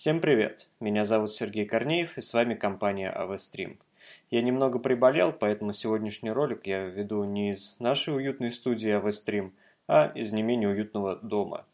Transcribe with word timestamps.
Всем 0.00 0.22
привет! 0.22 0.66
Меня 0.80 1.04
зовут 1.04 1.30
Сергей 1.30 1.66
Корнеев 1.66 2.16
и 2.16 2.22
с 2.22 2.32
вами 2.32 2.54
компания 2.54 3.14
AVStream. 3.14 3.76
Я 4.30 4.40
немного 4.40 4.78
приболел, 4.78 5.30
поэтому 5.30 5.74
сегодняшний 5.74 6.30
ролик 6.30 6.66
я 6.66 6.86
веду 6.86 7.22
не 7.24 7.50
из 7.50 7.76
нашей 7.80 8.16
уютной 8.16 8.50
студии 8.50 8.98
AVStream, 8.98 9.52
а 9.86 10.10
из 10.14 10.32
не 10.32 10.42
менее 10.42 10.70
уютного 10.70 11.16
дома. 11.16 11.66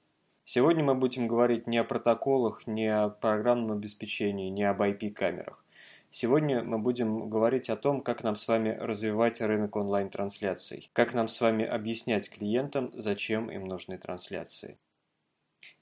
Сегодня 0.43 0.83
мы 0.83 0.97
будем 0.97 1.29
говорить 1.29 1.69
не 1.69 1.79
о 1.79 1.85
протоколах, 1.85 2.67
не 2.67 2.89
о 2.89 3.11
программном 3.11 3.79
обеспечении, 3.79 4.51
не 4.51 4.65
об 4.65 4.83
IP-камерах. 4.83 5.65
Сегодня 6.11 6.65
мы 6.65 6.81
будем 6.81 7.31
говорить 7.31 7.71
о 7.71 7.77
том, 7.77 8.01
как 8.01 8.25
нам 8.25 8.35
с 8.35 8.49
вами 8.49 8.71
развивать 8.71 9.41
рынок 9.41 9.77
онлайн-трансляций, 9.77 10.91
как 10.95 11.15
нам 11.15 11.29
с 11.29 11.41
вами 11.41 11.65
объяснять 11.65 12.29
клиентам, 12.29 12.91
зачем 12.93 13.53
им 13.53 13.67
нужны 13.67 13.99
трансляции. 13.99 14.79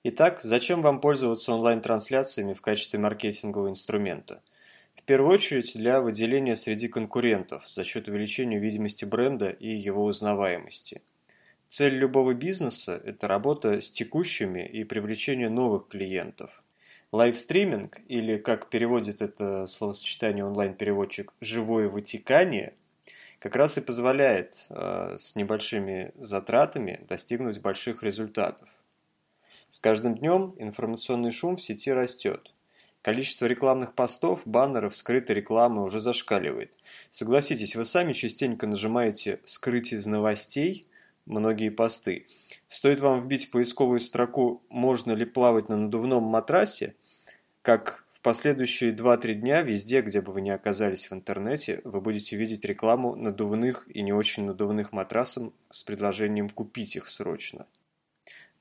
Итак, 0.05 0.41
зачем 0.43 0.83
вам 0.83 1.01
пользоваться 1.01 1.53
онлайн-трансляциями 1.53 2.53
в 2.53 2.63
качестве 2.63 2.99
маркетингового 2.99 3.69
инструмента? 3.69 4.43
В 4.97 5.03
первую 5.03 5.35
очередь 5.35 5.73
для 5.75 6.01
выделения 6.01 6.57
среди 6.57 6.89
конкурентов 6.89 7.69
за 7.69 7.85
счет 7.85 8.09
увеличения 8.09 8.59
видимости 8.59 9.05
бренда 9.05 9.51
и 9.51 9.69
его 9.69 10.05
узнаваемости. 10.05 11.03
Цель 11.69 11.95
любого 11.95 12.35
бизнеса– 12.35 13.03
это 13.05 13.27
работа 13.27 13.81
с 13.81 13.91
текущими 13.91 14.65
и 14.67 14.85
привлечение 14.85 15.49
новых 15.49 15.89
клиентов. 15.89 16.63
Лайвстриминг, 17.13 18.01
или 18.09 18.39
как 18.39 18.71
переводит 18.71 19.23
это 19.23 19.67
словосочетание 19.67 20.45
онлайн-переводчик 20.45 21.33
«живое 21.41 21.89
вытекание», 21.89 22.75
как 23.39 23.57
раз 23.57 23.77
и 23.77 23.81
позволяет 23.81 24.65
э, 24.71 25.17
с 25.19 25.37
небольшими 25.37 26.13
затратами 26.17 27.01
достигнуть 27.09 27.61
больших 27.61 28.03
результатов. 28.03 28.69
С 29.75 29.81
каждым 29.81 30.15
днем 30.15 30.55
информационный 30.59 31.33
шум 31.33 31.57
в 31.57 31.61
сети 31.61 31.91
растет. 31.91 32.55
Количество 33.03 33.47
рекламных 33.47 33.95
постов, 33.95 34.47
баннеров, 34.47 34.95
скрытой 34.97 35.35
рекламы 35.35 35.83
уже 35.83 35.99
зашкаливает. 35.99 36.79
Согласитесь, 37.11 37.75
вы 37.75 37.85
сами 37.85 38.13
частенько 38.13 38.69
нажимаете 38.69 39.41
«скрыть 39.43 39.93
из 39.93 40.07
новостей» 40.07 40.87
многие 41.27 41.71
посты. 41.71 42.29
Стоит 42.69 43.01
вам 43.01 43.21
вбить 43.21 43.47
в 43.47 43.51
поисковую 43.51 43.99
строку 43.99 44.63
«можно 44.69 45.11
ли 45.11 45.25
плавать 45.25 45.69
на 45.69 45.77
надувном 45.77 46.23
матрасе», 46.23 46.95
как 47.61 48.05
в 48.13 48.21
последующие 48.21 48.93
2-3 48.93 49.35
дня 49.35 49.63
везде, 49.63 50.03
где 50.03 50.21
бы 50.21 50.33
вы 50.33 50.41
ни 50.41 50.51
оказались 50.51 51.11
в 51.11 51.15
интернете, 51.15 51.81
вы 51.83 52.01
будете 52.01 52.37
видеть 52.37 52.65
рекламу 52.65 53.17
надувных 53.17 53.89
и 53.93 54.03
не 54.03 54.13
очень 54.13 54.45
надувных 54.45 54.93
матрасов 54.93 55.53
с 55.69 55.83
предложением 55.83 56.49
купить 56.49 56.95
их 56.95 57.09
срочно. 57.09 57.67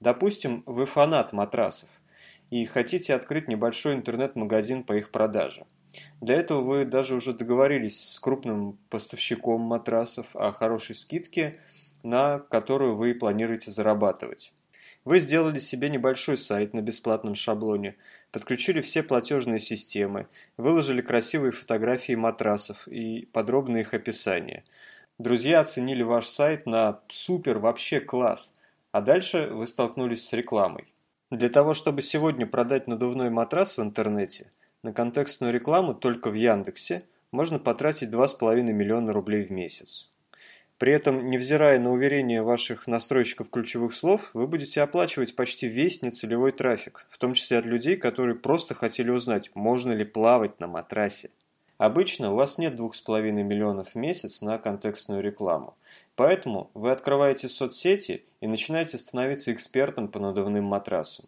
Допустим, 0.04 0.64
вы 0.66 0.86
фанат 0.86 1.32
матрасов 1.32 1.90
и 2.50 2.66
хотите 2.66 3.14
открыть 3.14 3.48
небольшой 3.48 3.94
интернет-магазин 3.94 4.84
по 4.84 4.92
их 4.98 5.12
продаже. 5.12 5.66
Для 6.20 6.36
этого 6.36 6.60
вы 6.60 6.84
даже 6.84 7.16
уже 7.16 7.32
договорились 7.32 8.12
с 8.12 8.20
крупным 8.20 8.78
поставщиком 8.90 9.62
матрасов 9.62 10.36
о 10.36 10.52
хорошей 10.52 10.96
скидке, 10.96 11.62
на 12.04 12.40
которую 12.40 12.96
вы 12.96 13.14
планируете 13.14 13.72
зарабатывать. 13.72 14.52
Вы 15.06 15.22
сделали 15.22 15.60
себе 15.60 15.88
небольшой 15.88 16.36
сайт 16.36 16.74
на 16.74 16.82
бесплатном 16.82 17.36
шаблоне, 17.36 17.96
подключили 18.34 18.82
все 18.82 19.04
платежные 19.04 19.60
системы, 19.60 20.28
выложили 20.58 21.00
красивые 21.00 21.54
фотографии 21.54 22.16
матрасов 22.16 22.90
и 22.90 23.26
подробное 23.32 23.82
их 23.82 23.94
описание. 23.94 24.66
Друзья 25.18 25.62
оценили 25.62 26.04
ваш 26.04 26.28
сайт 26.28 26.66
на 26.66 27.00
супер, 27.08 27.60
вообще 27.60 28.02
класс– 28.02 28.54
а 28.94 29.02
дальше 29.02 29.48
вы 29.48 29.66
столкнулись 29.66 30.24
с 30.24 30.34
рекламой. 30.34 30.94
Для 31.32 31.50
того, 31.50 31.74
чтобы 31.74 32.04
сегодня 32.04 32.46
продать 32.46 32.88
надувной 32.88 33.32
матрас 33.32 33.76
в 33.76 33.82
интернете, 33.82 34.52
на 34.84 34.94
контекстную 34.94 35.52
рекламу 35.52 35.96
только 35.96 36.30
в 36.30 36.36
Яндексе 36.36 37.04
можно 37.32 37.58
потратить 37.58 38.10
2,5 38.10 38.62
миллиона 38.62 39.12
рублей 39.12 39.44
в 39.44 39.52
месяц. 39.52 40.12
При 40.78 40.94
этом, 40.94 41.32
невзирая 41.32 41.80
на 41.80 41.92
уверение 41.92 42.44
ваших 42.44 42.86
настройщиков 42.86 43.50
ключевых 43.50 43.96
слов, 43.96 44.30
вы 44.36 44.46
будете 44.46 44.82
оплачивать 44.82 45.36
почти 45.36 45.68
весь 45.68 46.04
нецелевой 46.04 46.52
трафик, 46.52 47.06
в 47.10 47.18
том 47.18 47.34
числе 47.34 47.58
от 47.58 47.66
людей, 47.66 47.98
которые 47.98 48.36
просто 48.36 48.76
хотели 48.76 49.10
узнать, 49.10 49.50
можно 49.56 49.92
ли 49.92 50.06
плавать 50.06 50.60
на 50.60 50.68
матрасе. 50.68 51.32
Обычно 51.84 52.32
у 52.32 52.36
вас 52.36 52.58
нет 52.58 52.76
2,5 52.76 53.30
миллионов 53.44 53.90
в 53.90 53.96
месяц 53.96 54.42
на 54.42 54.58
контекстную 54.58 55.22
рекламу. 55.22 55.76
Поэтому 56.16 56.72
вы 56.74 56.92
открываете 56.92 57.50
соцсети 57.50 58.24
и 58.40 58.48
начинаете 58.48 58.98
становиться 58.98 59.52
экспертом 59.52 60.08
по 60.08 60.18
надувным 60.18 60.64
матрасам. 60.64 61.26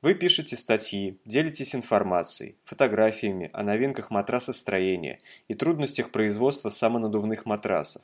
Вы 0.00 0.14
пишете 0.14 0.56
статьи, 0.56 1.18
делитесь 1.26 1.74
информацией, 1.74 2.56
фотографиями 2.64 3.50
о 3.52 3.62
новинках 3.64 4.10
матрасостроения 4.10 5.18
и 5.48 5.52
трудностях 5.52 6.10
производства 6.10 6.70
самонадувных 6.70 7.44
матрасов. 7.44 8.00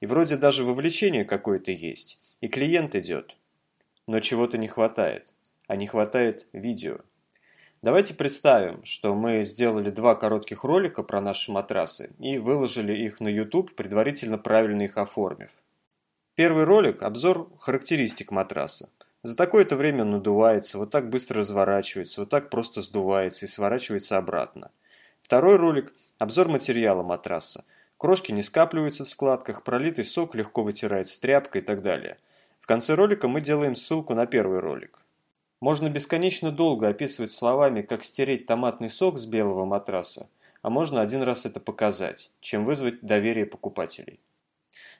И 0.00 0.06
вроде 0.06 0.38
даже 0.38 0.64
вовлечение 0.64 1.26
какое-то 1.26 1.70
есть, 1.70 2.18
и 2.40 2.48
клиент 2.48 2.94
идет. 2.94 3.36
Но 4.06 4.20
чего-то 4.20 4.56
не 4.56 4.68
хватает, 4.68 5.34
а 5.66 5.76
не 5.76 5.86
хватает 5.86 6.46
видео. 6.54 7.00
Давайте 7.86 8.14
представим, 8.14 8.84
что 8.84 9.14
мы 9.14 9.44
сделали 9.44 9.90
два 9.90 10.16
коротких 10.16 10.64
ролика 10.64 11.04
про 11.04 11.20
наши 11.20 11.52
матрасы 11.52 12.10
и 12.18 12.36
выложили 12.36 12.92
их 12.92 13.20
на 13.20 13.28
YouTube, 13.28 13.76
предварительно 13.76 14.38
правильно 14.38 14.82
их 14.82 14.96
оформив. 14.96 15.52
Первый 16.34 16.64
ролик– 16.64 17.00
обзор 17.04 17.48
характеристик 17.60 18.32
матраса. 18.32 18.88
За 19.22 19.36
такое-то 19.36 19.76
время 19.76 20.02
он 20.02 20.10
надувается, 20.10 20.78
вот 20.78 20.90
так 20.90 21.08
быстро 21.10 21.38
разворачивается, 21.38 22.22
вот 22.22 22.28
так 22.28 22.50
просто 22.50 22.82
сдувается 22.82 23.46
и 23.46 23.48
сворачивается 23.48 24.18
обратно. 24.18 24.72
Второй 25.22 25.54
ролик– 25.54 25.94
обзор 26.18 26.48
материала 26.48 27.04
матраса. 27.04 27.64
Крошки 27.98 28.32
не 28.32 28.42
скапливаются 28.42 29.04
в 29.04 29.08
складках, 29.08 29.62
пролитый 29.62 30.04
сок 30.04 30.34
легко 30.34 30.64
вытирается 30.64 31.20
тряпкой 31.20 31.60
и 31.60 31.64
так 31.64 31.82
далее. 31.82 32.18
В 32.58 32.66
конце 32.66 32.96
ролика 32.96 33.28
мы 33.28 33.40
делаем 33.40 33.76
ссылку 33.76 34.14
на 34.14 34.26
первый 34.26 34.58
ролик. 34.58 35.05
Можно 35.60 35.88
бесконечно 35.88 36.52
долго 36.52 36.88
описывать 36.88 37.30
словами, 37.30 37.80
как 37.80 38.04
стереть 38.04 38.44
томатный 38.44 38.90
сок 38.90 39.18
с 39.18 39.24
белого 39.24 39.64
матраса, 39.64 40.28
а 40.60 40.68
можно 40.68 41.00
один 41.00 41.22
раз 41.22 41.46
это 41.46 41.60
показать, 41.60 42.30
чем 42.40 42.66
вызвать 42.66 43.00
доверие 43.00 43.46
покупателей. 43.46 44.20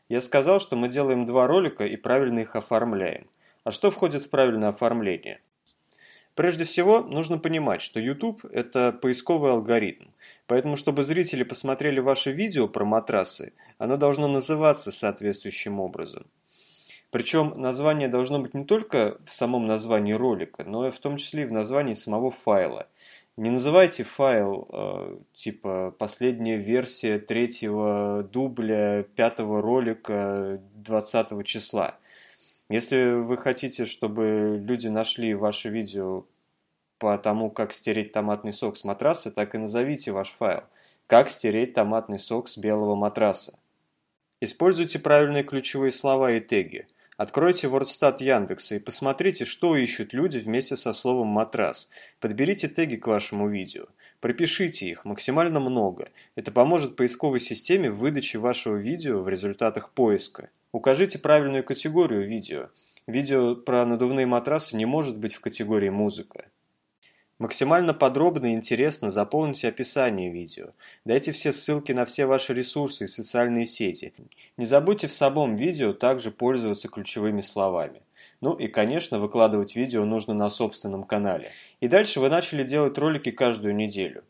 Я 0.08 0.22
сказал, 0.22 0.58
что 0.58 0.76
мы 0.76 0.88
делаем 0.88 1.26
два 1.26 1.46
ролика 1.46 1.84
и 1.84 1.96
правильно 1.96 2.38
их 2.38 2.56
оформляем. 2.56 3.28
А 3.64 3.70
что 3.70 3.90
входит 3.90 4.24
в 4.24 4.30
правильное 4.30 4.70
оформление? 4.70 5.42
Прежде 6.34 6.64
всего, 6.64 7.00
нужно 7.00 7.38
понимать, 7.38 7.82
что 7.82 8.00
YouTube– 8.00 8.44
это 8.52 8.92
поисковый 8.92 9.52
алгоритм, 9.52 10.06
поэтому, 10.46 10.76
чтобы 10.76 11.02
зрители 11.02 11.42
посмотрели 11.42 12.00
ваше 12.00 12.32
видео 12.32 12.66
про 12.68 12.84
матрасы, 12.84 13.52
оно 13.76 13.96
должно 13.98 14.26
называться 14.26 14.90
соответствующим 14.90 15.80
образом– 15.80 16.26
причем 17.16 17.54
название 17.56 18.08
должно 18.08 18.40
быть 18.40 18.52
не 18.52 18.66
только 18.66 19.16
в 19.24 19.32
самом 19.32 19.66
названии 19.66 20.12
ролика, 20.12 20.64
но 20.64 20.86
и 20.86 20.90
в 20.90 20.98
том 20.98 21.16
числе 21.16 21.44
и 21.44 21.46
в 21.46 21.52
названии 21.52 21.94
самого 21.94 22.30
файла. 22.30 22.88
Не 23.38 23.48
называйте 23.48 24.04
файл 24.04 24.68
э, 24.70 25.16
типа 25.32 25.94
последняя 25.98 26.58
версия 26.58 27.18
третьего 27.18 28.22
дубля 28.30 29.06
пятого 29.16 29.62
ролика 29.62 30.60
20 30.74 31.46
числа. 31.46 31.96
Если 32.68 33.14
вы 33.14 33.38
хотите, 33.38 33.86
чтобы 33.86 34.60
люди 34.62 34.88
нашли 34.88 35.32
ваше 35.32 35.70
видео 35.70 36.26
по 36.98 37.16
тому, 37.16 37.48
как 37.50 37.72
стереть 37.72 38.12
томатный 38.12 38.52
сок 38.52 38.76
с 38.76 38.84
матраса, 38.84 39.30
так 39.30 39.54
и 39.54 39.58
назовите 39.58 40.12
ваш 40.12 40.32
файл. 40.32 40.64
Как 41.06 41.30
стереть 41.30 41.72
томатный 41.72 42.18
сок 42.18 42.50
с 42.50 42.58
белого 42.58 42.94
матраса. 42.94 43.58
Используйте 44.42 44.98
правильные 44.98 45.44
ключевые 45.44 45.92
слова 45.92 46.32
и 46.32 46.40
теги– 46.40 46.86
Откройте 47.16 47.66
WordStat 47.68 48.22
Яндекса 48.22 48.76
и 48.76 48.78
посмотрите, 48.78 49.46
что 49.46 49.74
ищут 49.74 50.12
люди 50.12 50.36
вместе 50.36 50.76
со 50.76 50.92
словом 50.92 51.28
«матрас». 51.28 51.88
Подберите 52.20 52.68
теги 52.68 52.96
к 52.96 53.06
вашему 53.06 53.48
видео. 53.48 53.86
Пропишите 54.20 54.86
их, 54.86 55.06
максимально 55.06 55.58
много. 55.58 56.10
Это 56.34 56.52
поможет 56.52 56.94
поисковой 56.94 57.40
системе 57.40 57.90
в 57.90 57.96
выдаче 57.96 58.38
вашего 58.38 58.76
видео 58.76 59.22
в 59.22 59.30
результатах 59.30 59.92
поиска. 59.92 60.50
Укажите 60.72 61.18
правильную 61.18 61.64
категорию 61.64 62.26
видео. 62.26 62.68
Видео 63.06 63.56
про 63.56 63.86
надувные 63.86 64.26
матрасы 64.26 64.76
не 64.76 64.84
может 64.84 65.16
быть 65.16 65.34
в 65.34 65.40
категории 65.40 65.88
«музыка». 65.88 66.50
Максимально 67.38 67.92
подробно 67.92 68.46
и 68.46 68.54
интересно 68.54 69.10
заполните 69.10 69.68
описание 69.68 70.30
видео. 70.30 70.68
Дайте 71.04 71.32
все 71.32 71.52
ссылки 71.52 71.92
на 71.92 72.06
все 72.06 72.24
ваши 72.24 72.54
ресурсы 72.54 73.04
и 73.04 73.08
социальные 73.08 73.66
сети. 73.66 74.14
Не 74.56 74.64
забудьте 74.64 75.06
в 75.06 75.12
самом 75.12 75.54
видео 75.54 75.92
также 75.92 76.30
пользоваться 76.30 76.88
ключевыми 76.88 77.42
словами. 77.42 78.00
Ну 78.40 78.54
и, 78.54 78.68
конечно, 78.68 79.18
выкладывать 79.18 79.76
видео 79.76 80.04
нужно 80.06 80.32
на 80.32 80.48
собственном 80.48 81.04
канале. 81.04 81.50
И 81.80 81.88
дальше 81.88 82.20
вы 82.20 82.30
начали 82.30 82.62
делать 82.62 82.96
ролики 82.96 83.30
каждую 83.30 83.74
неделю. 83.74 84.24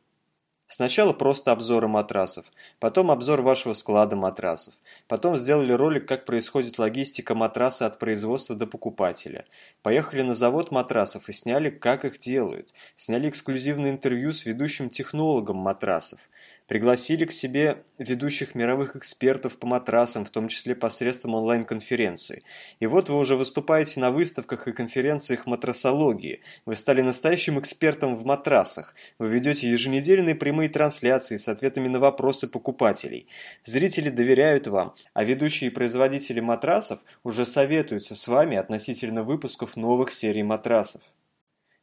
Сначала 0.68 1.12
просто 1.12 1.52
обзоры 1.52 1.86
матрасов, 1.86 2.46
потом 2.80 3.12
обзор 3.12 3.40
вашего 3.40 3.72
склада 3.72 4.16
матрасов, 4.16 4.74
потом 5.06 5.36
сделали 5.36 5.72
ролик, 5.72 6.08
как 6.08 6.24
происходит 6.24 6.78
логистика 6.78 7.36
матраса 7.36 7.86
от 7.86 8.00
производства 8.00 8.56
до 8.56 8.66
покупателя. 8.66 9.44
Поехали 9.82 10.22
на 10.22 10.34
завод 10.34 10.72
матрасов 10.72 11.28
и 11.28 11.32
сняли, 11.32 11.70
как 11.70 12.04
их 12.04 12.18
делают. 12.18 12.74
Сняли 12.96 13.28
эксклюзивное 13.28 13.90
интервью 13.90 14.32
с 14.32 14.44
ведущим 14.44 14.90
технологом 14.90 15.56
матрасов. 15.56 16.28
Пригласили 16.66 17.24
к 17.24 17.32
себе 17.32 17.84
ведущих 17.96 18.56
мировых 18.56 18.96
экспертов 18.96 19.56
по 19.56 19.68
матрасам, 19.68 20.24
в 20.24 20.30
том 20.30 20.48
числе 20.48 20.74
посредством 20.74 21.34
онлайн-конференции. 21.34 22.42
И 22.80 22.86
вот 22.86 23.08
вы 23.08 23.18
уже 23.18 23.36
выступаете 23.36 24.00
на 24.00 24.10
выставках 24.10 24.66
и 24.66 24.72
конференциях 24.72 25.46
матрасологии. 25.46 26.40
Вы 26.64 26.74
стали 26.74 27.02
настоящим 27.02 27.60
экспертом 27.60 28.16
в 28.16 28.24
матрасах. 28.26 28.96
Вы 29.18 29.28
ведете 29.28 29.70
еженедельные 29.70 30.34
прямые 30.34 30.68
трансляции 30.68 31.36
с 31.36 31.46
ответами 31.46 31.86
на 31.86 32.00
вопросы 32.00 32.48
покупателей. 32.48 33.28
Зрители 33.62 34.10
доверяют 34.10 34.66
вам, 34.66 34.94
а 35.14 35.22
ведущие 35.22 35.70
производители 35.70 36.40
матрасов 36.40 37.00
уже 37.22 37.46
советуются 37.46 38.16
с 38.16 38.26
вами 38.26 38.56
относительно 38.56 39.22
выпусков 39.22 39.76
новых 39.76 40.10
серий 40.10 40.42
матрасов. 40.42 41.00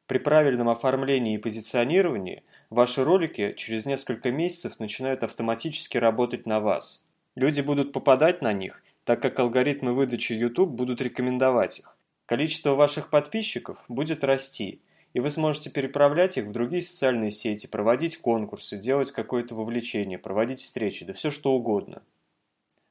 При 0.06 0.18
правильном 0.18 0.68
оформлении 0.68 1.36
и 1.36 1.38
позиционировании 1.38 2.44
ваши 2.70 3.06
ролики 3.06 3.54
через 3.56 3.86
несколько 3.86 4.32
месяцев 4.32 4.78
начинают 4.80 5.24
автоматически 5.24 5.98
работать 5.98 6.46
на 6.46 6.60
вас. 6.60 7.02
Люди 7.36 7.62
будут 7.62 7.94
попадать 7.94 8.42
на 8.42 8.52
них, 8.52 8.84
так 9.06 9.22
как 9.22 9.40
алгоритмы 9.40 9.94
выдачи 9.94 10.34
YouTube 10.34 10.72
будут 10.72 11.02
рекомендовать 11.02 11.80
их. 11.80 11.98
Количество 12.26 12.76
ваших 12.76 13.10
подписчиков 13.10 13.84
будет 13.88 14.26
расти, 14.26 14.82
и 15.14 15.22
вы 15.22 15.32
сможете 15.32 15.70
переправлять 15.70 16.38
их 16.38 16.46
в 16.46 16.52
другие 16.52 16.82
социальные 16.82 17.32
сети, 17.32 17.68
проводить 17.68 18.18
конкурсы, 18.18 18.78
делать 18.78 19.12
какое-то 19.12 19.56
вовлечение, 19.56 20.20
проводить 20.20 20.62
встречи, 20.62 21.06
да 21.06 21.14
все 21.14 21.32
что 21.32 21.54
угодно. 21.54 22.02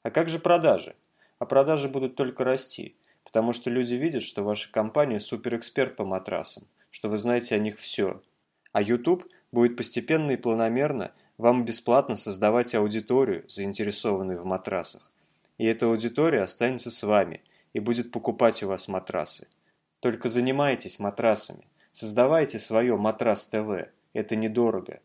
А 0.02 0.10
как 0.10 0.30
же 0.30 0.38
продажи? 0.38 0.96
А 1.38 1.44
продажи 1.44 1.88
будут 1.88 2.14
только 2.16 2.42
расти, 2.42 2.96
потому 3.22 3.52
что 3.52 3.68
люди 3.68 3.96
видят, 3.96 4.22
что 4.22 4.44
ваша 4.44 4.72
компания 4.72 5.20
суперэксперт 5.20 5.94
по 5.96 6.06
матрасам– 6.06 6.66
что 6.92 7.08
вы 7.08 7.18
знаете 7.18 7.56
о 7.56 7.58
них 7.58 7.78
все. 7.78 8.20
А 8.70 8.80
YouTube 8.80 9.24
будет 9.50 9.76
постепенно 9.76 10.30
и 10.30 10.36
планомерно 10.36 11.10
вам 11.38 11.64
бесплатно 11.64 12.16
создавать 12.16 12.74
аудиторию, 12.74 13.44
заинтересованную 13.48 14.38
в 14.38 14.44
матрасах. 14.44 15.10
И 15.58 15.64
эта 15.64 15.86
аудитория 15.86 16.42
останется 16.42 16.90
с 16.90 17.02
вами 17.02 17.40
и 17.72 17.80
будет 17.80 18.12
покупать 18.12 18.62
у 18.62 18.68
вас 18.68 18.88
матрасы. 18.88 19.48
Только 20.00 20.28
занимайтесь 20.28 20.98
матрасами. 20.98 21.66
Создавайте 21.92 22.58
свое 22.58 22.96
Матрас 22.96 23.46
ТВ. 23.46 23.88
Это 24.12 24.36
недорого. 24.36 25.00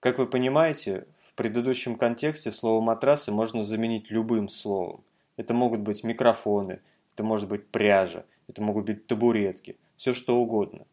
Как 0.00 0.18
вы 0.18 0.26
понимаете, 0.26 1.06
предыдущем 1.40 1.96
контексте 1.96 2.52
слово 2.52 2.82
«матрасы» 2.82 3.32
можно 3.32 3.62
заменить 3.62 4.10
любым 4.10 4.50
словом. 4.50 5.02
Это 5.38 5.54
могут 5.54 5.80
быть 5.80 6.04
микрофоны, 6.04 6.80
это 7.14 7.24
может 7.24 7.48
быть 7.48 7.66
пряжа, 7.68 8.26
это 8.46 8.60
могут 8.60 8.84
быть 8.84 9.06
табуретки, 9.06 9.78
все 9.96 10.12
что 10.12 10.36
угодно. 10.36 10.84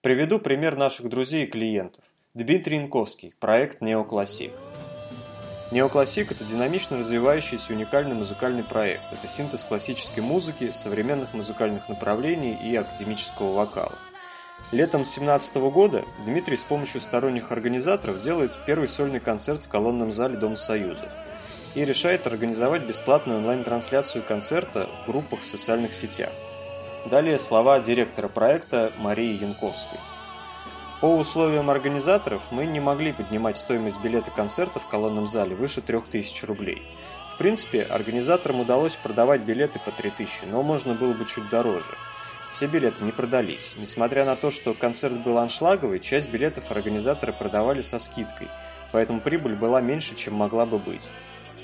Приведу 0.00 0.40
пример 0.40 0.76
наших 0.76 1.08
друзей 1.08 1.44
и 1.44 1.46
клиентов. 1.46 2.02
Дмитрий 2.34 2.78
Янковский, 2.78 3.34
проект 3.38 3.82
«Неоклассик». 3.82 4.50
Неоклассик– 5.70 6.32
это 6.32 6.44
динамично 6.44 6.98
развивающийся 6.98 7.72
уникальный 7.72 8.16
музыкальный 8.16 8.64
проект. 8.64 9.04
Это 9.12 9.28
синтез 9.28 9.62
классической 9.62 10.24
музыки, 10.24 10.72
современных 10.72 11.34
музыкальных 11.34 11.88
направлений 11.88 12.58
и 12.60 12.74
академического 12.74 13.52
вокала. 13.52 13.96
Летом 14.72 15.02
2017 15.02 15.56
года 15.56 16.04
Дмитрий 16.24 16.56
с 16.56 16.64
помощью 16.64 17.00
сторонних 17.00 17.52
организаторов 17.52 18.20
делает 18.22 18.56
первый 18.66 18.88
сольный 18.88 19.20
концерт 19.20 19.64
в 19.64 19.68
колонном 19.68 20.10
зале 20.10 20.36
Дома 20.36 20.56
Союза 20.56 21.08
и 21.74 21.84
решает 21.84 22.26
организовать 22.26 22.82
бесплатную 22.82 23.38
онлайн-трансляцию 23.40 24.24
концерта 24.24 24.88
в 25.02 25.10
группах 25.10 25.42
в 25.42 25.46
социальных 25.46 25.92
сетях. 25.92 26.30
Далее 27.06 27.38
слова 27.38 27.78
директора 27.80 28.28
проекта 28.28 28.90
Марии 28.98 29.38
Янковской. 29.38 29.98
По 31.00 31.06
условиям 31.14 31.68
организаторов 31.68 32.42
мы 32.50 32.64
не 32.64 32.80
могли 32.80 33.12
поднимать 33.12 33.58
стоимость 33.58 34.00
билета 34.00 34.30
концерта 34.30 34.80
в 34.80 34.86
колонном 34.86 35.26
зале 35.26 35.54
выше 35.54 35.82
3000 35.82 36.46
рублей. 36.46 36.82
В 37.34 37.36
принципе, 37.36 37.82
организаторам 37.82 38.60
удалось 38.60 38.96
продавать 38.96 39.42
билеты 39.42 39.78
по 39.78 39.90
3000, 39.90 40.46
но 40.50 40.62
можно 40.62 40.94
было 40.94 41.12
бы 41.12 41.26
чуть 41.26 41.50
дороже– 41.50 41.94
все 42.54 42.68
билеты 42.68 43.02
не 43.02 43.10
продались. 43.10 43.74
Несмотря 43.78 44.24
на 44.24 44.36
то, 44.36 44.52
что 44.52 44.74
концерт 44.74 45.14
был 45.24 45.38
аншлаговый, 45.38 45.98
часть 45.98 46.30
билетов 46.30 46.70
организаторы 46.70 47.32
продавали 47.32 47.82
со 47.82 47.98
скидкой, 47.98 48.48
поэтому 48.92 49.20
прибыль 49.20 49.56
была 49.56 49.80
меньше, 49.80 50.14
чем 50.14 50.34
могла 50.34 50.64
бы 50.64 50.78
быть. 50.78 51.08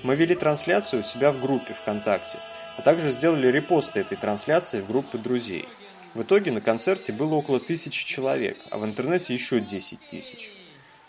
Мы 0.03 0.17
вели 0.17 0.35
трансляцию 0.35 1.01
у 1.01 1.03
себя 1.05 1.31
в 1.31 1.41
группе 1.41 1.75
ВКонтакте, 1.75 2.41
а 2.77 2.83
также 2.83 3.11
сделали 3.11 3.47
репосты 3.47 4.01
этой 4.01 4.19
трансляции 4.19 4.81
в 4.81 4.89
группы 4.89 5.17
друзей. 5.17 5.69
В 6.15 6.23
итоге 6.23 6.51
на 6.51 6.61
концерте 6.61 7.13
было 7.13 7.35
около 7.37 7.61
тысячи 7.61 8.05
человек, 8.05 8.59
а 8.71 8.79
в 8.79 8.85
интернете 8.85 9.33
еще 9.33 9.61
10 9.61 10.01
тысяч. 10.11 10.51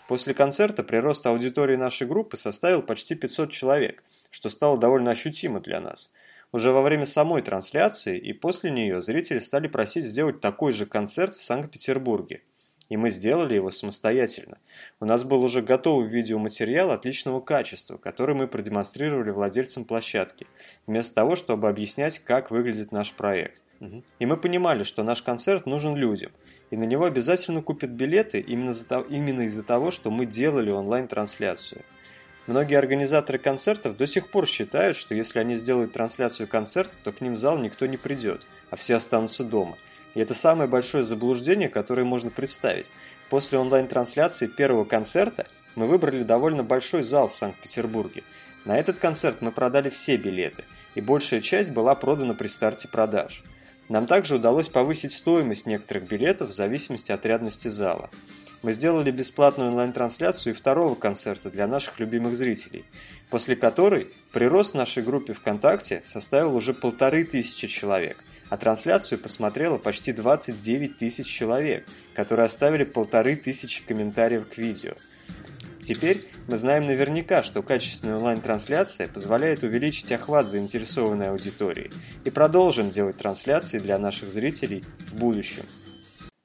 После 0.06 0.32
концерта 0.32 0.84
прирост 0.84 1.26
аудитории 1.26 1.74
нашей 1.74 2.06
группы 2.06 2.36
составил 2.36 2.82
почти 2.82 3.16
500 3.16 3.50
человек, 3.50 4.04
что 4.30 4.48
стало 4.48 4.78
довольно 4.78 5.10
ощутимо 5.10 5.58
для 5.58 5.80
нас– 5.80 6.12
уже 6.52 6.70
во 6.70 6.82
время 6.82 7.06
самой 7.06 7.42
трансляции 7.42 8.18
и 8.18 8.32
после 8.32 8.70
нее 8.70 9.00
зрители 9.00 9.38
стали 9.38 9.66
просить 9.66 10.04
сделать 10.04 10.40
такой 10.40 10.72
же 10.72 10.86
концерт 10.86 11.34
в 11.34 11.42
Санкт-Петербурге. 11.42 12.42
И 12.88 12.96
мы 12.98 13.08
сделали 13.08 13.54
его 13.54 13.70
самостоятельно. 13.70 14.58
У 15.00 15.06
нас 15.06 15.24
был 15.24 15.42
уже 15.42 15.62
готовый 15.62 16.08
видеоматериал 16.10 16.90
отличного 16.90 17.40
качества, 17.40 17.96
который 17.96 18.34
мы 18.34 18.46
продемонстрировали 18.46 19.30
владельцам 19.30 19.86
площадки, 19.86 20.46
вместо 20.86 21.14
того, 21.14 21.34
чтобы 21.34 21.68
объяснять, 21.68 22.18
как 22.18 22.50
выглядит 22.50 22.92
наш 22.92 23.12
проект. 23.12 23.62
И 24.18 24.26
мы 24.26 24.36
понимали, 24.36 24.84
что 24.84 25.02
наш 25.02 25.22
концерт 25.22 25.66
нужен 25.66 25.96
людям, 25.96 26.30
и 26.70 26.76
на 26.76 26.84
него 26.84 27.04
обязательно 27.04 27.62
купят 27.62 27.90
билеты 27.90 28.40
именно, 28.40 28.74
именно 29.08 29.42
из-за 29.42 29.62
того, 29.64 29.90
что 29.90 30.10
мы 30.10 30.26
делали 30.26 30.70
онлайн-трансляцию. 30.70 31.82
Многие 32.48 32.76
организаторы 32.76 33.38
концертов 33.38 33.96
до 33.96 34.06
сих 34.06 34.28
пор 34.28 34.46
считают, 34.46 34.96
что 34.96 35.14
если 35.14 35.38
они 35.38 35.54
сделают 35.54 35.92
трансляцию 35.92 36.48
концерта, 36.48 36.96
то 37.02 37.12
к 37.12 37.20
ним 37.20 37.34
в 37.34 37.38
зал 37.38 37.56
никто 37.58 37.86
не 37.86 37.96
придет, 37.96 38.42
а 38.70 38.76
все 38.76 38.96
останутся 38.96 39.44
дома. 39.44 39.78
И 40.14 40.20
это 40.20 40.34
самое 40.34 40.68
большое 40.68 41.04
заблуждение, 41.04 41.68
которое 41.68 42.04
можно 42.04 42.30
представить. 42.30 42.90
После 43.30 43.58
онлайн-трансляции 43.58 44.48
первого 44.48 44.84
концерта 44.84 45.46
мы 45.76 45.86
выбрали 45.86 46.22
довольно 46.22 46.64
большой 46.64 47.02
зал 47.02 47.28
в 47.28 47.34
Санкт-Петербурге. 47.34 48.24
На 48.64 48.78
этот 48.78 48.98
концерт 48.98 49.40
мы 49.40 49.52
продали 49.52 49.88
все 49.88 50.16
билеты, 50.16 50.64
и 50.94 51.00
большая 51.00 51.40
часть 51.40 51.70
была 51.70 51.94
продана 51.94 52.34
при 52.34 52.48
старте 52.48 52.88
продаж. 52.88 53.42
Нам 53.88 54.06
также 54.06 54.36
удалось 54.36 54.68
повысить 54.68 55.12
стоимость 55.12 55.66
некоторых 55.66 56.08
билетов 56.08 56.50
в 56.50 56.54
зависимости 56.54 57.12
от 57.12 57.24
рядности 57.24 57.68
зала. 57.68 58.10
Мы 58.62 58.72
сделали 58.72 59.10
бесплатную 59.10 59.70
онлайн-трансляцию 59.70 60.54
и 60.54 60.56
второго 60.56 60.94
концерта 60.94 61.50
для 61.50 61.66
наших 61.66 61.98
любимых 61.98 62.36
зрителей, 62.36 62.84
после 63.28 63.56
которой 63.56 64.06
прирост 64.32 64.74
нашей 64.74 65.02
группе 65.02 65.32
ВКонтакте 65.32 66.00
составил 66.04 66.54
уже 66.54 66.72
полторы 66.72 67.24
тысячи 67.24 67.66
человек, 67.66 68.22
а 68.50 68.56
трансляцию 68.56 69.18
посмотрело 69.18 69.78
почти 69.78 70.12
29 70.12 70.96
тысяч 70.96 71.26
человек, 71.26 71.84
которые 72.14 72.46
оставили 72.46 72.84
полторы 72.84 73.34
тысячи 73.34 73.84
комментариев 73.84 74.48
к 74.48 74.56
видео. 74.58 74.94
Теперь 75.82 76.28
мы 76.46 76.56
знаем 76.56 76.86
наверняка, 76.86 77.42
что 77.42 77.64
качественная 77.64 78.16
онлайн-трансляция 78.18 79.08
позволяет 79.08 79.64
увеличить 79.64 80.12
охват 80.12 80.48
заинтересованной 80.48 81.30
аудитории 81.30 81.90
и 82.24 82.30
продолжим 82.30 82.90
делать 82.90 83.16
трансляции 83.16 83.80
для 83.80 83.98
наших 83.98 84.30
зрителей 84.30 84.84
в 85.00 85.16
будущем. 85.16 85.64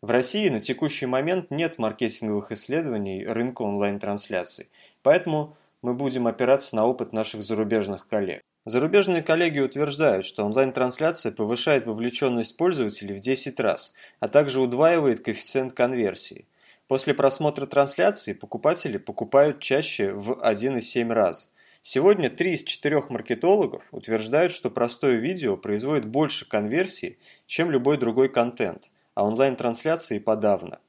В 0.03 0.11
России 0.11 0.47
на 0.49 0.59
текущий 0.59 1.07
момент 1.07 1.49
нет 1.49 1.79
маркетинговых 1.79 2.51
исследований 2.51 3.25
рынка 3.25 3.63
онлайн-трансляций, 3.63 4.69
поэтому 5.01 5.57
мы 5.81 5.95
будем 5.95 6.27
опираться 6.27 6.75
на 6.75 6.85
опыт 6.85 7.13
наших 7.13 7.41
зарубежных 7.41 8.07
коллег. 8.07 8.43
Зарубежные 8.65 9.23
коллеги 9.23 9.59
утверждают, 9.59 10.23
что 10.23 10.45
онлайн-трансляция 10.45 11.31
повышает 11.31 11.87
вовлеченность 11.87 12.57
пользователей 12.57 13.15
в 13.15 13.21
10 13.21 13.59
раз, 13.59 13.95
а 14.19 14.27
также 14.27 14.61
удваивает 14.61 15.21
коэффициент 15.21 15.73
конверсии. 15.73 16.45
После 16.87 17.15
просмотра 17.15 17.65
трансляции 17.65 18.33
покупатели 18.33 18.99
покупают 18.99 19.61
чаще 19.61 20.11
в 20.11 20.33
1,7 20.33 21.11
раз. 21.11 21.49
Сегодня 21.81 22.29
3 22.29 22.53
из 22.53 22.63
4 22.63 23.01
маркетологов 23.09 23.87
утверждают, 23.91 24.51
что 24.51 24.69
простое 24.69 25.15
видео 25.15 25.57
производит 25.57 26.05
больше 26.05 26.47
конверсии, 26.47 27.17
чем 27.47 27.71
любой 27.71 27.97
другой 27.97 28.29
контент– 28.29 28.91
а 29.17 29.23
онлайн-трансляции 29.23 30.19
подавно. 30.19 30.79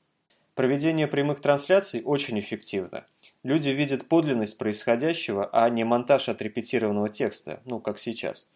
Проведение 0.54 1.06
прямых 1.06 1.40
трансляций 1.40 2.02
очень 2.04 2.38
эффективно. 2.38 3.06
Люди 3.42 3.70
видят 3.70 4.06
подлинность 4.06 4.58
происходящего, 4.58 5.48
а 5.50 5.70
не 5.70 5.82
монтаж 5.82 6.28
отрепетированного 6.28 7.08
текста, 7.08 7.62
ну, 7.64 7.80
как 7.80 7.98
сейчас. 7.98 8.46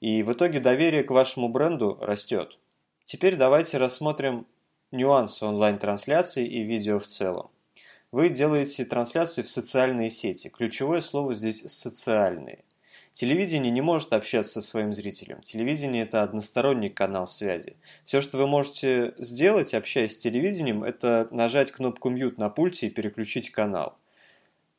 И 0.00 0.22
в 0.22 0.34
итоге 0.34 0.60
доверие 0.60 1.02
к 1.02 1.10
вашему 1.10 1.48
бренду 1.48 1.98
растет. 2.00 2.60
Теперь 3.06 3.34
давайте 3.34 3.78
рассмотрим 3.78 4.46
нюансы 4.92 5.44
онлайн-трансляции 5.44 6.46
и 6.46 6.62
видео 6.62 7.00
в 7.00 7.06
целом. 7.08 7.50
Вы 8.12 8.28
делаете 8.28 8.84
трансляции 8.84 9.42
в 9.42 9.50
социальные 9.50 10.10
сети. 10.10 10.46
Ключевое 10.46 11.00
слово 11.00 11.34
здесь 11.34 11.64
«социальные». 11.66 12.64
Телевидение 13.18 13.72
не 13.72 13.80
может 13.80 14.12
общаться 14.12 14.60
со 14.60 14.68
своим 14.68 14.92
зрителем. 14.92 15.42
Телевидение– 15.42 16.02
это 16.04 16.22
односторонний 16.22 16.88
канал 16.88 17.26
связи. 17.26 17.74
Все, 18.04 18.20
что 18.20 18.38
вы 18.38 18.46
можете 18.46 19.12
сделать, 19.18 19.74
общаясь 19.74 20.12
с 20.12 20.18
телевидением, 20.18 20.84
это 20.84 21.26
нажать 21.32 21.72
кнопку 21.72 22.12
«Mute» 22.12 22.34
на 22.36 22.48
пульте 22.48 22.86
и 22.86 22.90
переключить 22.90 23.50
канал. 23.50 23.98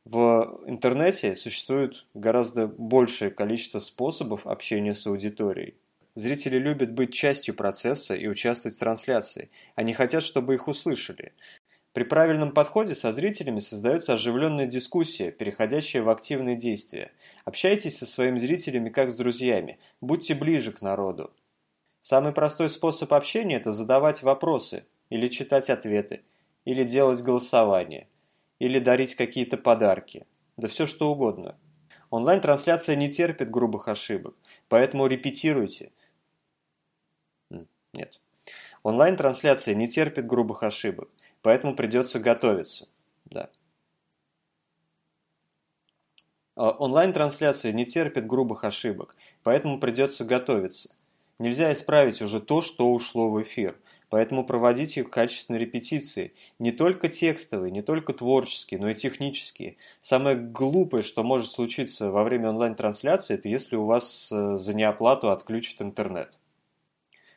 В 0.05 0.61
интернете 0.67 1.35
существует 1.35 2.05
гораздо 2.13 2.67
большее 2.67 3.29
количество 3.29 3.79
способов 3.79 4.47
общения 4.47 4.93
с 4.93 5.05
аудиторией. 5.05 5.75
Зрители 6.15 6.57
любят 6.57 6.93
быть 6.93 7.13
частью 7.13 7.55
процесса 7.55 8.15
и 8.15 8.25
участвовать 8.27 8.77
в 8.77 8.79
трансляции. 8.79 9.49
Они 9.75 9.93
хотят, 9.93 10.23
чтобы 10.23 10.53
их 10.53 10.69
услышали. 10.69 11.33
При 11.99 12.05
правильном 12.05 12.53
подходе 12.53 12.95
со 12.95 13.11
зрителями 13.11 13.59
создается 13.59 14.13
оживленная 14.13 14.67
дискуссия, 14.67 15.31
переходящая 15.31 16.01
в 16.01 16.09
активные 16.09 16.55
действия. 16.55 17.11
Общайтесь 17.43 17.97
со 17.97 18.05
своими 18.05 18.37
зрителями 18.37 18.87
как 18.89 19.11
с 19.11 19.15
друзьями, 19.15 19.79
будьте 19.99 20.33
ближе 20.33 20.71
к 20.71 20.81
народу. 20.81 21.29
Самый 21.99 22.31
простой 22.31 22.69
способ 22.69 23.11
общения– 23.13 23.55
это 23.57 23.73
задавать 23.73 24.23
вопросы, 24.23 24.85
или 25.09 25.27
читать 25.27 25.69
ответы, 25.69 26.21
или 26.63 26.85
делать 26.85 27.21
голосование, 27.21 28.07
или 28.59 28.79
дарить 28.79 29.15
какие-то 29.15 29.57
подарки, 29.57 30.25
да 30.55 30.69
все 30.69 30.85
что 30.85 31.11
угодно. 31.11 31.57
Онлайн-трансляция 32.11 32.95
не 32.95 33.11
терпит 33.11 33.51
грубых 33.51 33.89
ошибок, 33.89 34.37
поэтому 34.69 35.05
репетируйте. 35.05 35.91
Нет. 37.93 38.21
Онлайн-трансляция 38.83 39.75
не 39.75 39.89
терпит 39.89 40.25
грубых 40.25 40.63
ошибок, 40.63 41.09
поэтому 41.41 41.75
придется 41.75 42.19
готовиться. 42.19 42.87
Да. 43.25 43.49
А, 46.55 46.71
онлайн-трансляция 46.71 47.71
не 47.71 47.85
терпит 47.85 48.27
грубых 48.27 48.65
ошибок, 48.65 49.15
поэтому 49.43 49.79
придется 49.79 50.25
готовиться. 50.25 50.89
Нельзя 51.39 51.71
исправить 51.71 52.21
уже 52.21 52.41
то, 52.41 52.61
что 52.61 52.91
ушло 52.91 53.29
в 53.29 53.41
эфир, 53.41 53.79
поэтому 54.09 54.43
проводите 54.43 55.05
качественные 55.05 55.61
репетиции, 55.61 56.33
не 56.59 56.73
только 56.73 57.07
текстовые, 57.07 57.71
не 57.71 57.81
только 57.81 58.11
творческие, 58.11 58.77
но 58.81 58.89
и 58.89 58.93
технические. 58.93 59.77
Самое 60.01 60.35
глупое, 60.35 61.01
что 61.01 61.23
может 61.23 61.47
случиться 61.47 62.11
во 62.11 62.25
время 62.25 62.49
онлайн-трансляции, 62.49 63.35
это 63.35 63.47
если 63.47 63.77
у 63.77 63.85
вас 63.85 64.29
э, 64.29 64.57
за 64.57 64.75
неоплату 64.75 65.31
отключат 65.31 65.81
интернет. 65.81 66.37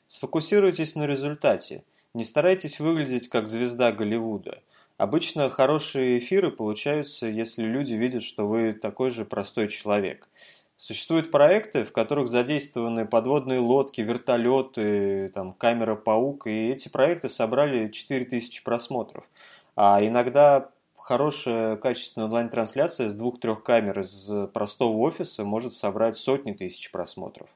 Сфокусируйтесь 0.08 0.96
на 0.96 1.06
результате. 1.06 1.84
Не 2.14 2.24
старайтесь 2.24 2.78
выглядеть 2.78 3.28
как 3.28 3.46
звезда 3.46 3.90
Голливуда. 3.90 4.58
Обычно 4.98 5.48
хорошие 5.48 6.18
эфиры 6.18 6.50
получаются, 6.50 7.26
если 7.26 7.62
люди 7.62 7.94
видят, 7.94 8.22
что 8.22 8.46
вы 8.46 8.74
такой 8.74 9.08
же 9.08 9.24
простой 9.24 9.68
человек. 9.68 10.28
Существуют 10.76 11.30
проекты, 11.30 11.84
в 11.84 11.92
которых 11.92 12.28
задействованы 12.28 13.06
подводные 13.06 13.60
лодки, 13.60 14.02
вертолеты, 14.02 15.30
там, 15.30 15.54
камера-паук, 15.54 16.46
и 16.48 16.72
эти 16.72 16.90
проекты 16.90 17.30
собрали 17.30 17.88
4000 17.88 18.62
просмотров. 18.62 19.30
А 19.74 20.04
иногда 20.04 20.70
хорошая 20.98 21.76
качественная 21.76 22.26
онлайн-трансляция 22.26 23.08
с 23.08 23.14
двух-трех 23.14 23.62
камер 23.62 24.00
из 24.00 24.30
простого 24.52 24.98
офиса 24.98 25.44
может 25.44 25.72
собрать 25.72 26.16
сотни 26.16 26.52
тысяч 26.52 26.90
просмотров. 26.90 27.48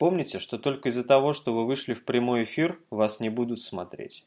Помните, 0.00 0.38
что 0.38 0.56
только 0.56 0.88
из-за 0.88 1.04
того, 1.04 1.34
что 1.34 1.52
вы 1.52 1.66
вышли 1.66 1.92
в 1.92 2.06
прямой 2.06 2.44
эфир, 2.44 2.80
вас 2.88 3.20
не 3.20 3.28
будут 3.28 3.60
смотреть. 3.60 4.24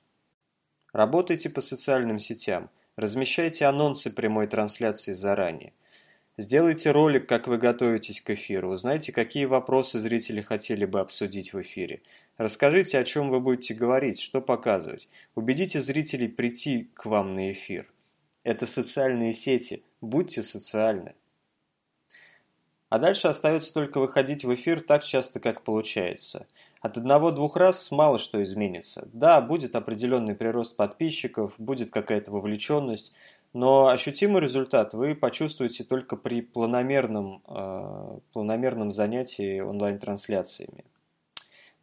Работайте 0.92 1.50
по 1.50 1.62
социальным 1.62 2.20
сетям, 2.20 2.70
размещайте 2.96 3.66
анонсы 3.66 4.12
прямой 4.12 4.46
трансляции 4.46 5.14
заранее. 5.14 5.74
Сделайте 6.38 6.92
ролик, 6.92 7.28
как 7.28 7.48
вы 7.48 7.58
готовитесь 7.58 8.22
к 8.22 8.30
эфиру, 8.30 8.72
узнайте, 8.72 9.12
какие 9.12 9.46
вопросы 9.46 9.98
зрители 9.98 10.42
хотели 10.42 10.86
бы 10.86 11.00
обсудить 11.00 11.54
в 11.54 11.62
эфире. 11.64 12.04
Расскажите, 12.38 13.00
о 13.00 13.04
чем 13.04 13.32
вы 13.32 13.40
будете 13.40 13.74
говорить, 13.74 14.20
что 14.20 14.42
показывать. 14.42 15.10
Убедите 15.34 15.80
зрителей 15.80 16.28
прийти 16.28 16.92
к 16.94 17.08
вам 17.08 17.34
на 17.34 17.52
эфир. 17.52 17.92
Это 18.44 18.68
социальные 18.68 19.34
сети, 19.34 19.82
будьте 20.02 20.44
социальны. 20.44 21.16
А 22.94 23.00
дальше 23.00 23.28
остается 23.28 23.74
только 23.74 24.00
выходить 24.00 24.46
в 24.46 24.54
эфир 24.54 24.80
так 24.80 25.04
часто, 25.04 25.40
как 25.40 25.64
получается. 25.64 26.46
От 26.80 26.96
одного-двух 26.96 27.58
раз 27.58 27.90
мало 27.90 28.20
что 28.20 28.44
изменится. 28.44 29.10
Да, 29.14 29.42
будет 29.42 29.76
определенный 29.76 30.36
прирост 30.36 30.76
подписчиков, 30.76 31.56
будет 31.58 31.90
какая-то 31.90 32.30
вовлеченность, 32.30 33.12
но 33.52 33.88
ощутимый 33.88 34.44
результат 34.44 34.94
вы 34.94 35.16
почувствуете 35.16 35.84
только 35.84 36.16
при 36.16 36.42
планомерном, 36.42 37.42
э, 37.48 38.20
планомерном 38.32 38.92
занятии 38.92 39.60
онлайн-трансляциями. 39.60 40.86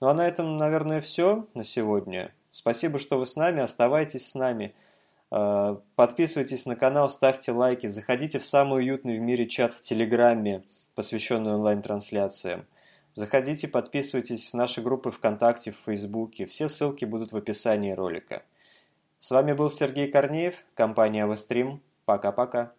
Ну 0.01 0.07
а 0.07 0.15
на 0.15 0.29
этом, 0.29 0.59
наверное, 0.59 1.01
все 1.01 1.49
на 1.55 1.65
сегодня. 1.65 2.33
Спасибо, 2.53 3.01
что 3.01 3.19
вы 3.19 3.27
с 3.27 3.35
нами, 3.35 3.61
оставайтесь 3.61 4.29
с 4.29 4.37
нами. 4.37 4.77
Э, 5.33 5.77
подписывайтесь 5.97 6.67
на 6.67 6.77
канал, 6.77 7.11
ставьте 7.11 7.51
лайки, 7.51 7.89
заходите 7.89 8.39
в 8.39 8.47
самый 8.47 8.85
уютный 8.85 9.19
в 9.19 9.21
мире 9.21 9.49
чат 9.49 9.73
в 9.73 9.81
Телеграме– 9.81 10.63
посвященный 11.01 11.55
онлайн-трансляциям. 11.55 12.67
Заходите, 13.15 13.69
подписывайтесь 13.69 14.51
в 14.51 14.55
наши 14.55 14.83
группы 14.83 15.11
ВКонтакте, 15.11 15.73
в 15.73 15.77
Фейсбуке. 15.77 16.45
Все 16.45 16.69
ссылки 16.69 17.07
будут 17.07 17.33
в 17.33 17.39
описании 17.39 17.93
ролика. 17.93 18.43
С 19.19 19.31
вами 19.31 19.55
был 19.55 19.71
Сергей 19.71 20.11
Корнеев, 20.11 20.57
компания 20.75 21.25
Авестрим. 21.25 21.81
Пока-пока. 22.05 22.73